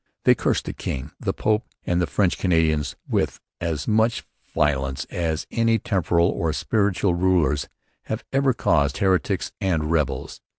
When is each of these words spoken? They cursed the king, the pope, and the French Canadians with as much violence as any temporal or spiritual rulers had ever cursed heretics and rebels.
They 0.23 0.33
cursed 0.33 0.65
the 0.65 0.73
king, 0.73 1.11
the 1.19 1.31
pope, 1.31 1.63
and 1.85 2.01
the 2.01 2.07
French 2.07 2.39
Canadians 2.39 2.95
with 3.07 3.39
as 3.59 3.87
much 3.87 4.23
violence 4.55 5.05
as 5.11 5.45
any 5.51 5.77
temporal 5.77 6.29
or 6.29 6.53
spiritual 6.53 7.13
rulers 7.13 7.69
had 8.05 8.23
ever 8.33 8.51
cursed 8.51 8.97
heretics 8.97 9.51
and 9.61 9.91
rebels. 9.91 10.41